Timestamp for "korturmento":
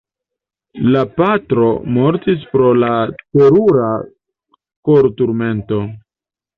4.93-5.87